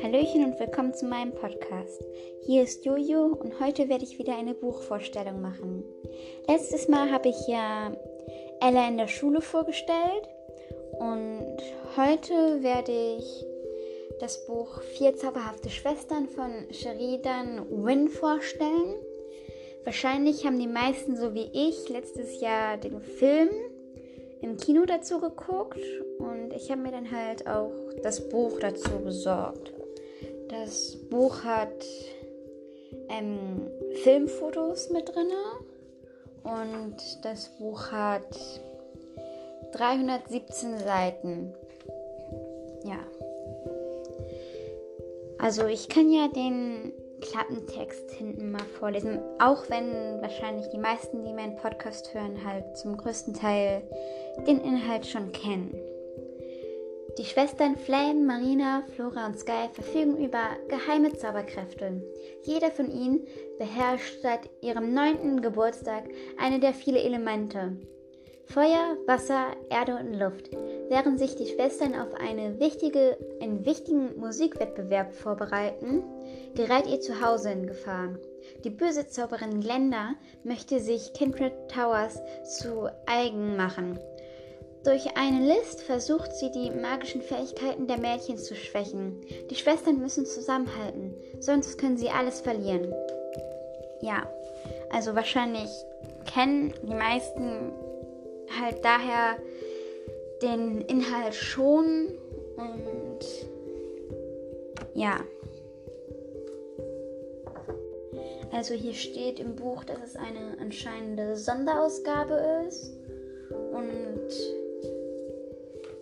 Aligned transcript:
Hallöchen 0.00 0.44
und 0.44 0.60
willkommen 0.60 0.94
zu 0.94 1.06
meinem 1.06 1.32
Podcast. 1.32 2.04
Hier 2.42 2.62
ist 2.62 2.84
Jojo 2.84 3.26
und 3.26 3.58
heute 3.58 3.88
werde 3.88 4.04
ich 4.04 4.16
wieder 4.16 4.38
eine 4.38 4.54
Buchvorstellung 4.54 5.40
machen. 5.40 5.82
Letztes 6.46 6.86
Mal 6.86 7.10
habe 7.10 7.30
ich 7.30 7.48
ja 7.48 7.92
Ella 8.60 8.86
in 8.86 8.98
der 8.98 9.08
Schule 9.08 9.40
vorgestellt 9.40 10.28
und 11.00 11.56
heute 11.96 12.62
werde 12.62 13.16
ich 13.18 13.44
das 14.20 14.46
Buch 14.46 14.82
Vier 14.82 15.16
zauberhafte 15.16 15.70
Schwestern 15.70 16.28
von 16.28 16.52
Sheridan 16.70 17.66
Wynne 17.68 18.10
vorstellen. 18.10 18.94
Wahrscheinlich 19.82 20.46
haben 20.46 20.60
die 20.60 20.68
meisten 20.68 21.16
so 21.16 21.34
wie 21.34 21.50
ich 21.52 21.88
letztes 21.88 22.40
Jahr 22.40 22.76
den 22.76 23.00
Film 23.00 23.48
Kino 24.60 24.84
dazu 24.86 25.20
geguckt 25.20 25.80
und 26.18 26.52
ich 26.54 26.70
habe 26.70 26.82
mir 26.82 26.92
dann 26.92 27.10
halt 27.10 27.46
auch 27.46 27.72
das 28.02 28.28
Buch 28.28 28.58
dazu 28.60 28.90
besorgt. 29.04 29.72
Das 30.48 30.96
Buch 31.10 31.44
hat 31.44 31.84
ähm, 33.08 33.68
Filmfotos 34.02 34.90
mit 34.90 35.08
drin 35.14 35.30
und 36.42 36.96
das 37.22 37.48
Buch 37.58 37.90
hat 37.90 38.38
317 39.72 40.78
Seiten. 40.78 41.54
Ja. 42.84 42.98
Also 45.38 45.66
ich 45.66 45.88
kann 45.88 46.10
ja 46.10 46.28
den 46.28 46.92
Klappentext 47.20 48.10
hinten 48.12 48.50
mal 48.50 48.64
vorlesen, 48.78 49.20
auch 49.38 49.68
wenn 49.68 50.20
wahrscheinlich 50.20 50.68
die 50.68 50.78
meisten, 50.78 51.24
die 51.24 51.32
meinen 51.32 51.56
Podcast 51.56 52.12
hören, 52.14 52.44
halt 52.44 52.76
zum 52.76 52.96
größten 52.96 53.34
Teil 53.34 53.82
den 54.46 54.60
Inhalt 54.60 55.06
schon 55.06 55.32
kennen. 55.32 55.74
Die 57.18 57.24
Schwestern 57.24 57.76
Flame, 57.76 58.24
Marina, 58.24 58.84
Flora 58.94 59.26
und 59.26 59.38
Sky 59.38 59.68
verfügen 59.72 60.16
über 60.16 60.56
geheime 60.68 61.12
Zauberkräfte. 61.12 62.02
Jeder 62.44 62.70
von 62.70 62.90
ihnen 62.90 63.26
beherrscht 63.58 64.22
seit 64.22 64.48
ihrem 64.62 64.94
neunten 64.94 65.42
Geburtstag 65.42 66.04
eine 66.38 66.60
der 66.60 66.72
vielen 66.72 67.04
Elemente. 67.04 67.76
Feuer, 68.46 68.96
Wasser, 69.06 69.48
Erde 69.70 69.96
und 69.96 70.14
Luft. 70.14 70.50
Während 70.88 71.20
sich 71.20 71.36
die 71.36 71.46
Schwestern 71.46 71.94
auf 71.94 72.14
eine 72.14 72.58
wichtige, 72.58 73.16
einen 73.40 73.64
wichtigen 73.64 74.18
Musikwettbewerb 74.18 75.12
vorbereiten, 75.12 76.02
gerät 76.54 76.86
ihr 76.88 77.00
Zuhause 77.00 77.52
in 77.52 77.66
Gefahr. 77.66 78.16
Die 78.64 78.70
böse 78.70 79.06
Zauberin 79.06 79.60
Glenda 79.60 80.14
möchte 80.42 80.80
sich 80.80 81.12
Kindred 81.12 81.52
Towers 81.68 82.20
zu 82.44 82.88
eigen 83.06 83.56
machen. 83.56 84.00
Durch 84.84 85.14
eine 85.14 85.46
List 85.46 85.82
versucht 85.82 86.34
sie, 86.34 86.50
die 86.50 86.70
magischen 86.70 87.20
Fähigkeiten 87.20 87.86
der 87.86 87.98
Mädchen 87.98 88.38
zu 88.38 88.54
schwächen. 88.54 89.20
Die 89.50 89.54
Schwestern 89.54 89.98
müssen 89.98 90.24
zusammenhalten, 90.24 91.14
sonst 91.38 91.76
können 91.76 91.98
sie 91.98 92.08
alles 92.08 92.40
verlieren. 92.40 92.92
Ja, 94.00 94.26
also 94.90 95.14
wahrscheinlich 95.14 95.68
kennen 96.32 96.72
die 96.82 96.94
meisten 96.94 97.72
halt 98.58 98.82
daher 98.82 99.36
den 100.42 100.80
Inhalt 100.82 101.34
schon 101.34 102.08
und 102.56 103.18
ja. 104.94 105.20
Also 108.52 108.74
hier 108.74 108.94
steht 108.94 109.38
im 109.38 109.54
Buch, 109.56 109.84
dass 109.84 109.98
es 110.02 110.16
eine 110.16 110.58
anscheinende 110.60 111.36
Sonderausgabe 111.36 112.66
ist 112.66 112.92
und 113.72 114.30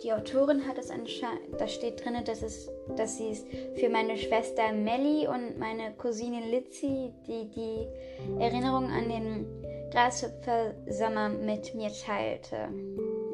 die 0.03 0.13
Autorin 0.13 0.65
hat 0.67 0.77
es 0.77 0.89
anscheinend, 0.89 1.59
da 1.59 1.67
steht 1.67 2.03
drin, 2.03 2.15
dass, 2.25 2.41
es, 2.41 2.71
dass 2.95 3.17
sie 3.17 3.29
es 3.29 3.45
für 3.79 3.89
meine 3.89 4.17
Schwester 4.17 4.71
Melly 4.71 5.27
und 5.27 5.57
meine 5.59 5.93
Cousine 5.97 6.41
Lizzie, 6.49 7.13
die 7.27 7.49
die 7.49 8.39
Erinnerung 8.41 8.85
an 8.85 9.09
den 9.09 9.45
Grashüpfer-Sommer 9.91 11.29
mit 11.29 11.75
mir 11.75 11.89
teilte, 11.91 12.69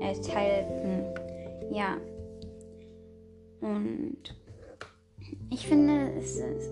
äh, 0.01 0.13
teilten. 0.21 1.05
Ja. 1.71 1.97
Und 3.61 4.35
ich 5.51 5.67
finde, 5.67 6.11
es 6.17 6.37
ist, 6.37 6.71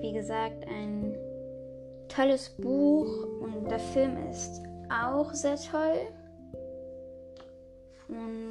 wie 0.00 0.12
gesagt, 0.12 0.66
ein 0.66 1.14
tolles 2.08 2.48
Buch 2.50 3.26
und 3.40 3.70
der 3.70 3.78
Film 3.78 4.16
ist 4.30 4.62
auch 4.88 5.32
sehr 5.32 5.56
toll. 5.56 6.08
Und 8.08 8.49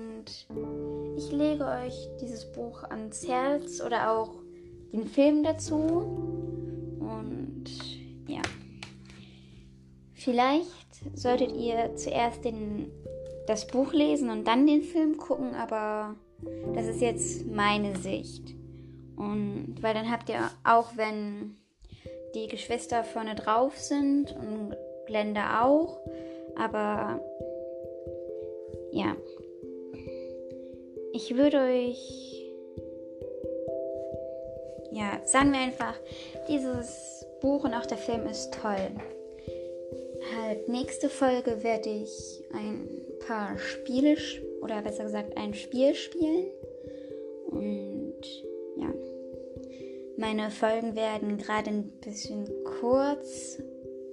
ich 1.16 1.31
lege 1.31 1.66
euch 1.66 2.09
dieses 2.22 2.52
Buch 2.52 2.84
ans 2.84 3.28
Herz 3.28 3.81
oder 3.81 4.12
auch 4.12 4.31
den 4.91 5.06
Film 5.06 5.44
dazu. 5.44 5.75
Und 7.00 7.66
ja. 8.28 8.41
Vielleicht 10.13 11.18
solltet 11.18 11.52
ihr 11.53 11.96
zuerst 11.96 12.44
den, 12.44 12.91
das 13.47 13.68
Buch 13.68 13.94
lesen 13.94 14.29
und 14.29 14.47
dann 14.47 14.68
den 14.68 14.84
Film 14.84 15.18
gucken, 15.18 15.56
aber 15.56 16.16
das 16.74 16.88
ist 16.88 17.02
jetzt 17.02 17.46
meine 17.47 17.96
Sicht. 17.97 18.56
Und 19.16 19.75
weil 19.81 19.94
dann 19.94 20.09
habt 20.12 20.29
ihr 20.29 20.50
auch, 20.63 20.96
wenn 20.96 21.58
die 22.35 22.47
Geschwister 22.47 23.03
vorne 23.03 23.35
drauf 23.35 23.78
sind 23.78 24.35
und 24.35 24.75
Glenda 25.08 25.63
auch, 25.63 26.00
aber 26.56 27.19
ja, 28.91 29.16
ich 31.19 31.35
würde 31.35 31.57
euch, 31.57 32.50
ja, 34.91 35.19
sagen 35.25 35.52
wir 35.52 35.59
einfach, 35.59 35.96
dieses 36.47 37.25
Buch 37.41 37.66
und 37.66 37.74
auch 37.74 37.85
der 37.85 37.97
Film 37.97 38.25
ist 38.25 38.53
toll. 38.53 38.90
Halt, 40.38 40.69
nächste 40.69 41.09
Folge 41.09 41.62
werde 41.62 41.90
ich 41.90 42.41
ein 42.53 42.88
paar 43.28 43.58
Spiele, 43.58 44.16
oder 44.62 44.81
besser 44.81 45.03
gesagt 45.03 45.35
ein 45.35 45.53
Spiel 45.53 45.94
spielen. 45.94 46.47
Und 47.47 48.24
ja, 48.78 48.94
meine 50.18 50.52
Folgen 50.52 50.96
werden 50.96 51.38
gerade 51.38 51.69
ein 51.69 51.91
bisschen 52.00 52.47
kurz. 52.79 53.62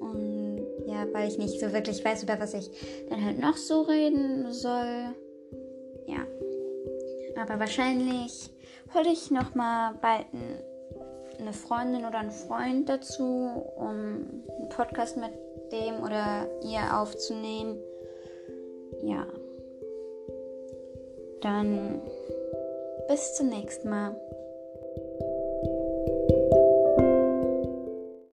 Und 0.01 0.67
ja, 0.87 1.07
weil 1.13 1.29
ich 1.29 1.39
nicht 1.39 1.61
so 1.61 1.73
wirklich 1.73 2.05
weiß, 2.05 2.25
über 2.25 2.41
was 2.41 2.55
ich 2.55 2.69
dann 3.09 3.25
halt 3.25 3.39
noch 3.39 3.57
so 3.57 3.83
reden 3.83 4.53
soll. 4.53 5.15
Aber 7.41 7.61
wahrscheinlich 7.61 8.51
hole 8.95 9.11
ich 9.11 9.31
noch 9.31 9.55
mal 9.55 9.95
bald 10.01 10.27
eine 11.39 11.53
Freundin 11.53 12.07
oder 12.07 12.19
einen 12.19 12.31
Freund 12.31 12.89
dazu, 12.89 13.63
um 13.77 13.89
einen 13.89 14.69
Podcast 14.71 15.17
mit 15.17 15.33
dem 15.73 16.03
oder 16.03 16.49
ihr 16.63 16.99
aufzunehmen. 16.99 17.79
Ja. 19.03 19.27
Dann 21.43 22.01
bis 23.09 23.35
zum 23.35 23.49
nächsten 23.49 23.91
Mal. 23.91 24.17